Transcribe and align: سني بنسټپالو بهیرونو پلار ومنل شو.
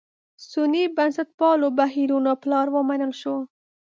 سني 0.49 0.83
بنسټپالو 0.95 1.67
بهیرونو 1.79 2.31
پلار 2.43 2.67
ومنل 2.75 3.11
شو. 3.21 3.35